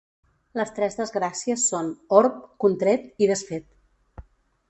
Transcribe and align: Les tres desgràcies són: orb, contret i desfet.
Les 0.59 0.69
tres 0.77 0.95
desgràcies 0.99 1.65
són: 1.73 1.91
orb, 2.21 2.39
contret 2.65 3.05
i 3.25 3.31
desfet. 3.35 4.27